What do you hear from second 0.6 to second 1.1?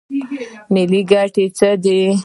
ملي